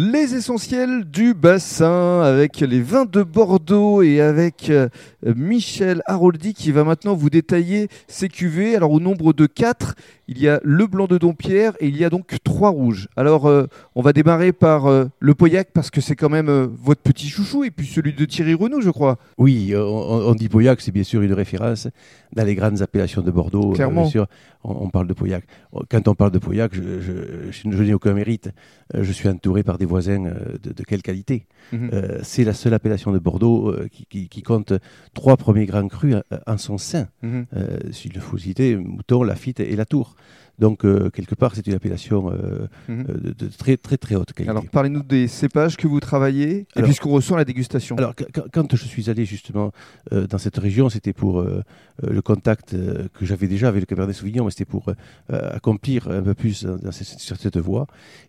[0.00, 4.88] Les essentiels du bassin avec les vins de Bordeaux et avec euh,
[5.26, 8.76] Michel Haroldi qui va maintenant vous détailler ces cuvées.
[8.76, 9.96] Alors au nombre de quatre,
[10.28, 13.08] il y a le blanc de Dompierre et il y a donc trois rouges.
[13.16, 13.66] Alors euh,
[13.96, 17.28] on va démarrer par euh, le Pauillac parce que c'est quand même euh, votre petit
[17.28, 19.18] chouchou et puis celui de Thierry Renaud je crois.
[19.36, 21.88] Oui, on, on dit Pauillac, c'est bien sûr une référence
[22.36, 23.72] dans les grandes appellations de Bordeaux.
[23.72, 24.02] Clairement.
[24.02, 24.26] bien sûr,
[24.62, 25.44] on, on parle de Pauillac.
[25.90, 27.12] Quand on parle de Pauillac, je, je,
[27.50, 28.50] je, je n'ai aucun mérite.
[28.94, 31.90] Je suis entouré par des voisins euh, de, de quelle qualité Mhm.
[31.92, 34.72] Euh, C'est la seule appellation de Bordeaux euh, qui, qui- qui compte
[35.12, 36.16] trois premiers grands crus
[36.46, 37.08] en son sein.
[37.22, 37.46] Mhm.
[37.92, 40.14] S'il le faut citer, Mouton, Lafitte et la Tour.
[40.58, 43.06] Donc, euh, quelque part, c'est une appellation euh, Mhm.
[43.08, 44.50] euh, de, de très, très, très haute qualité.
[44.50, 47.96] Alors parlez-nous des cépages que vous travaillez et Alors- puis ce qu'on ressent la dégustation.
[47.96, 49.72] Alors, qu- qu- quand je suis allé justement
[50.12, 52.76] euh, dans cette région, c'était pour le contact
[53.14, 54.86] que j'avais déjà avec le Cabernet Sauvignon, mais c'était pour
[55.32, 57.86] accomplir un peu plus dans, dans cette, sur cette voie.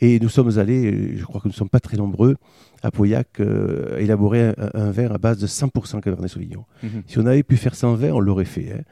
[0.00, 2.36] Et nous sommes allés, je crois que nous ne sommes pas très nombreux,
[2.82, 6.64] à Pauillac, euh, élaborer un, un vin à base de 100% Cabernet Sauvignon.
[6.82, 7.02] Mhm.
[7.06, 8.72] Si on avait pu faire 120, on l'aurait fait.
[8.78, 8.82] hein.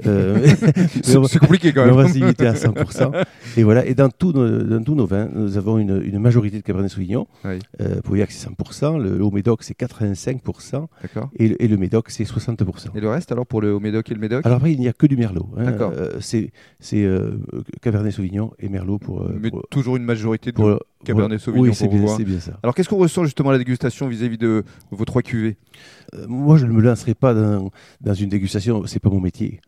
[0.06, 0.46] Euh,
[1.02, 2.06] C'est compliqué quand mais on même.
[2.06, 3.22] va se limiter à 100%.
[3.58, 3.84] Et voilà.
[3.84, 7.26] Et dans tous nos, vins, nous avons une, une majorité de Cabernet Sauvignon.
[7.44, 7.58] Oui.
[7.82, 8.98] Euh, Pauillac, c'est 100%.
[8.98, 10.86] Le, le Haut-Médoc, c'est 85%.
[11.02, 11.28] D'accord.
[11.38, 12.96] Et, le- et le Médoc, c'est 60%.
[12.96, 14.46] Et le reste alors pour le haut Médoc et le Médoc?
[14.46, 15.50] Alors après, il n'y a que du Merlot.
[15.58, 15.64] hein.
[15.64, 15.92] D'accord.
[15.94, 17.06] Euh, c'est c'est
[17.82, 19.28] Cabernet Sauvignon et Merlot pour.
[19.38, 22.16] Mais pour- toujours une majorité de pour- Cabernet Sauvignon Oui, c'est pour bien, voir.
[22.16, 22.58] c'est bien ça.
[22.62, 25.56] Alors qu'est-ce qu'on ressent justement à la dégustation vis-à-vis de vos trois cuvées
[26.14, 27.70] Euh, moi, je ne me lancerai pas dans,
[28.00, 29.60] dans une dégustation, c'est pas mon métier.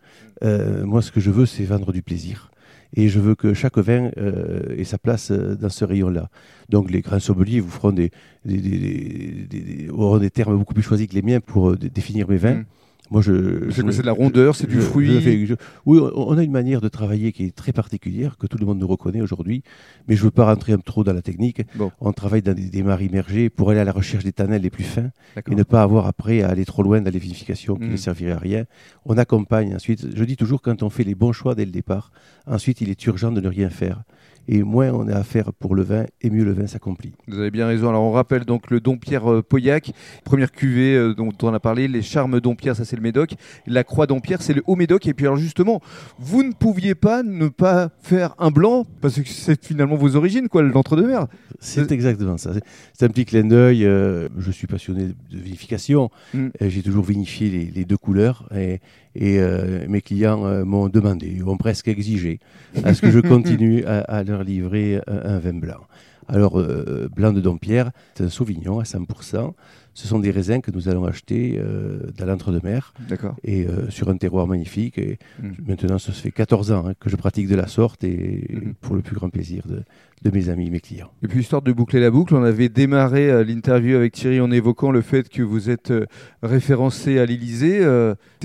[0.44, 2.50] Euh, moi, ce que je veux, c'est vendre du plaisir.
[2.94, 6.28] Et je veux que chaque vin euh, ait sa place euh, dans ce rayon-là.
[6.68, 8.10] Donc, les grands sommeliers vous feront des,
[8.44, 11.70] des, des- des- des- des- auront des termes beaucoup plus choisis que les miens pour
[11.70, 12.54] euh, dé- définir mes vins.
[12.56, 12.64] Mm.
[13.12, 13.70] Moi, je.
[13.70, 15.54] C'est de la rondeur, c'est du fruit je fais- je-
[15.86, 18.78] Oui, on a une manière de travailler qui est très particulière, que tout le monde
[18.78, 19.62] nous reconnaît aujourd'hui.
[20.08, 21.62] Mais je ne veux pas rentrer un peu trop dans la technique.
[21.76, 21.90] Bon.
[22.00, 24.70] On travaille dans des, des mares immergées pour aller à la recherche des tannels les
[24.70, 25.10] plus fins
[25.50, 27.92] et ne pas avoir après à aller trop loin dans les vinifications qui Mm.
[27.92, 28.64] ne serviraient à rien.
[29.04, 30.06] On accompagne ensuite.
[30.16, 32.12] Je dis toujours, quand on fait les bons choix dès le départ,
[32.46, 34.04] ensuite il est urgent de ne rien faire.
[34.48, 37.12] Et moins on a à faire pour le vin, et mieux le vin s'accomplit.
[37.28, 37.88] Vous avez bien raison.
[37.88, 39.92] Alors on rappelle donc le Dompierre euh, Pauillac,
[40.24, 43.34] première cuvée euh, dont, on a parlé, les charmes Dompierre, ça c'est le Médoc,
[43.66, 45.06] la Croix Dompierre, c'est le Haut Médoc.
[45.06, 45.80] Et puis alors justement,
[46.18, 50.48] vous ne pouviez pas ne pas faire un blanc parce que c'est finalement vos origines,
[50.48, 51.26] quoi, l'entre-deux-mer.
[51.60, 52.52] C'est exactement ça.
[52.94, 53.84] C'est- un petit clin d'œil.
[53.84, 56.10] euh, je suis passionné de vinification.
[56.34, 56.48] Mm.
[56.60, 58.80] J'ai toujours vinifié les, les deux couleurs et,
[59.14, 62.40] et, euh, mes clients euh, m'ont demandé, ont presque exigé,
[62.84, 65.80] à ce que je continue à, leur livrer un, un vin blanc.
[66.32, 69.52] Alors, euh, blanc de Dompierre, c'est un Sauvignon à 100%.
[69.94, 73.34] Ce sont des raisins que nous allons acheter euh, dans l'entre-deux-mer D'accord.
[73.44, 74.96] et euh, sur un terroir magnifique.
[74.96, 75.50] Et Mm.
[75.68, 78.74] maintenant, ça se fait 14 ans hein, que je pratique de la sorte et Mhm.
[78.80, 79.82] pour le plus grand plaisir de,
[80.22, 81.10] de mes amis, mes clients.
[81.22, 84.90] Et puis histoire de boucler la boucle, on avait démarré l'interview avec Thierry en évoquant
[84.90, 85.92] le fait que vous êtes
[86.42, 87.80] référencé à l'Élysée.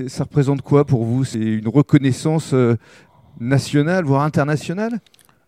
[0.08, 1.24] Ça représente quoi pour vous?
[1.24, 2.54] C'est une reconnaissance
[3.40, 5.00] nationale, voire internationale?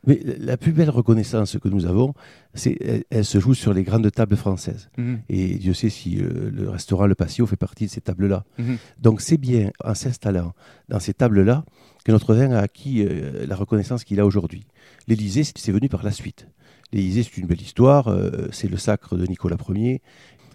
[0.07, 2.13] Mais la plus belle reconnaissance que nous avons,
[2.53, 4.89] c'est, elle, elle se joue sur les grandes tables françaises.
[4.97, 5.19] Mhm.
[5.29, 8.45] Et Dieu sait si euh, le restaurant Le Patio fait partie de ces tables-là.
[8.57, 8.77] Mhm.
[8.99, 10.53] Donc c'est bien en s'installant
[10.87, 11.65] dans ces tables-là
[12.05, 14.65] que notre vin a acquis euh, la reconnaissance qu'il a aujourd'hui.
[15.07, 16.47] L'Élysée, c'est c'est venu par la suite.
[16.91, 20.01] L'Élysée, c'est une belle histoire, euh, c'est le sacre de Nicolas Ier.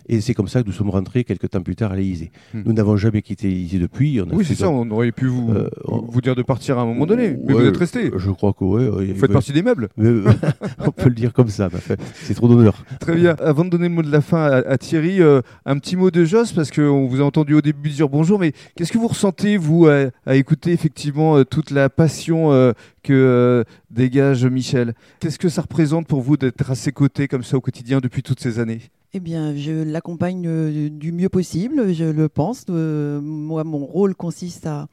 [0.09, 2.31] Et c'est comme ça que nous sommes rentrés quelques temps plus tard à l'Élysée.
[2.53, 2.63] Mhm.
[2.67, 4.21] Nous n'avons jamais quitté l'Élysée depuis.
[4.21, 6.79] On a Oui, c'est ça, on aurait pu vous, Euh, on- vous dire de partir
[6.79, 8.11] à un moment donné, mais Ouais, vous êtes resté.
[8.17, 9.13] Je crois que oui.
[9.13, 9.89] Vous faites partie des meubles.
[9.97, 12.85] on peut le dire comme ça, mais c'est trop d'honneur.
[13.01, 13.35] Très bien.
[13.41, 16.11] Avant de donner le mot de la fin à, à Thierry, euh, un petit mot
[16.11, 19.09] de Joss, parce qu'on vous a entendu au début dire bonjour, mais qu'est-ce que vous
[19.09, 22.73] ressentez, vous, à, à écouter effectivement euh, toute la passion euh,
[23.03, 24.95] que euh, dégage Michel?
[25.21, 28.23] Qu'est-ce que ça représente pour vous d'être à ses côtés comme ça au quotidien depuis
[28.23, 28.81] toutes ces années?
[29.17, 32.65] Eh bien, je l'accompagne euh, du mieux possible, je le pense.
[32.69, 34.89] Euh, moi, mon rôle consiste à,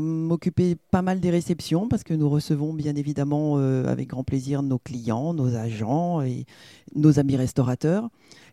[0.00, 4.62] m'occuper pas mal des réceptions parce que nous recevons bien évidemment euh, avec grand plaisir
[4.62, 6.46] nos clients, nos agents et
[6.94, 8.08] nos amis restaurateurs.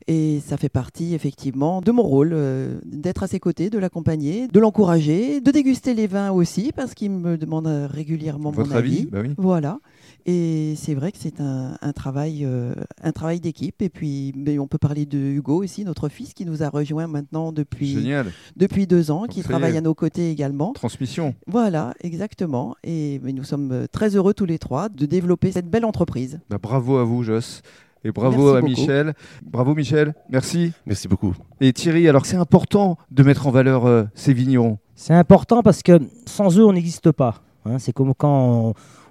[0.10, 4.48] Et ça fait partie effectivement de mon rôle euh, d'être à ses côtés, de l'accompagner,
[4.48, 8.98] de l'encourager, de déguster les vins aussi parce qu'il me demande régulièrement Votre mon avis
[9.00, 9.06] avis.
[9.08, 9.34] Bah oui.
[9.38, 9.80] Voilà.
[10.26, 13.82] Et c'est vrai que c'est un, un travail, euh, un travail d'équipe.
[13.82, 17.08] Et puis, mais on peut parler de Hugo aussi, notre fils, qui nous a rejoint
[17.08, 18.28] maintenant depuis, Génial.
[18.56, 20.72] depuis deux ans, Donc qui travaille à nos côtés également.
[20.74, 21.36] Transmission.
[21.48, 22.76] Voilà, exactement.
[22.84, 26.40] Et mais nous sommes euh, très heureux tous les trois de développer cette belle entreprise.
[26.50, 27.62] Bah, bravo à vous, Joss.
[28.04, 28.82] Et bravo Merci à beaucoup.
[28.82, 29.14] Michel.
[29.44, 30.14] Bravo Michel.
[30.30, 30.72] Merci.
[30.86, 31.34] Merci beaucoup.
[31.62, 34.78] Et Thierry, alors c'est important de mettre en valeur euh, ces vignerons.
[34.96, 37.42] C'est important parce que sans eux, on n'existe pas.
[37.66, 37.80] hein.
[37.80, 38.68] c'est comme quand on,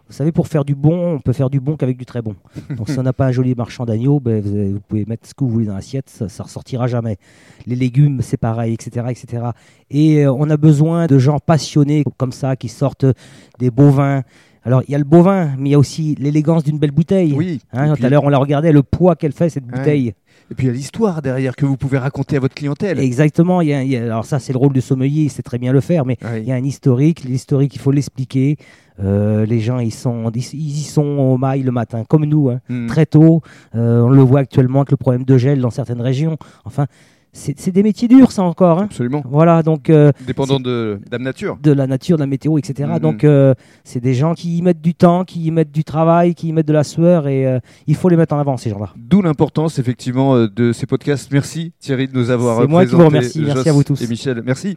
[0.09, 2.37] Vous savez, pour faire du bon, on peut faire du bon qu'avec du très bon.
[2.77, 5.45] Donc si on n'a pas un joli marchand d'agneau, ben, vous, pouvez mettre ce que
[5.45, 7.19] vous voulez dans l'assiette, ça, ça ressortira jamais.
[7.67, 9.47] Les légumes, c'est pareil, etc., etc.
[9.91, 13.07] Et euh, on a besoin de gens passionnés comme ça qui sortent
[13.59, 14.23] des beaux vins.
[14.67, 16.91] Alors il y a le beau vin, mais il y a aussi l'élégance d'une belle
[16.91, 17.33] bouteille.
[17.35, 17.61] Oui.
[17.73, 19.79] Hein, tout à l'heure, on la regardait, le poids qu'elle fait, cette Ouais.
[19.79, 20.13] bouteille.
[20.49, 23.01] et puis il y a l'histoire derrière que vous pouvez raconter à votre clientèle.
[23.01, 23.61] Exactement.
[23.63, 25.43] il y a- il y a- alors ça, c'est le rôle du sommelier, il sait
[25.43, 27.25] très bien le faire, mais il y a un historique.
[27.25, 28.57] L'historique, il faut l'expliquer.
[29.03, 32.61] Euh, les gens, ils, sont, ils y sont au mail le matin, comme nous, hein,
[32.69, 32.87] Mm.
[32.87, 33.43] très tôt.
[33.75, 36.39] Euh, on le voit actuellement avec le problème de gel dans certaines régions.
[36.65, 36.87] Enfin,
[37.37, 38.79] c'est des métiers durs, ça encore.
[38.81, 38.85] hein.
[38.85, 39.23] Absolument.
[39.29, 41.59] Voilà, donc euh, Dépendant de Dame Nature.
[41.63, 42.89] de la nature, de la météo, etc.
[42.95, 42.99] Mhm.
[42.99, 43.55] Donc, euh,
[43.85, 46.53] c'est des gens qui y mettent du temps, qui y mettent du travail, qui y
[46.53, 48.91] mettent de la sueur, et euh, il faut les mettre en avant, ces gens-là.
[48.97, 51.31] D'où l'importance effectivement euh, de ces podcasts.
[51.33, 53.41] Merci Thierry de nous avoir C'est moi qui vous présenté.
[53.41, 54.01] Merci à vous tous.
[54.03, 54.75] Et Michel, merci.